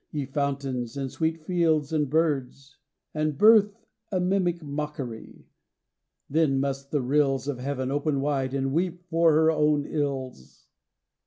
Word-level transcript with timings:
Ye 0.11 0.25
fountains, 0.25 0.97
and 0.97 1.11
sweet 1.11 1.37
fields 1.45 1.93
and 1.93 2.09
birds! 2.09 2.79
and 3.13 3.37
birth 3.37 3.77
A 4.11 4.19
mimic 4.19 4.63
mocker>. 4.63 5.45
Then 6.27 6.59
must 6.59 6.89
the 6.89 7.03
rills 7.03 7.47
Of 7.47 7.59
heaven 7.59 7.91
open 7.91 8.19
wide 8.19 8.55
and 8.55 8.73
weep 8.73 9.03
for 9.11 9.31
her 9.33 9.51
own 9.51 9.85
ills." 9.85 10.65